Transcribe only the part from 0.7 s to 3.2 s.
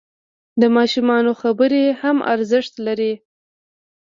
ماشومانو خبرې هم ارزښت لري.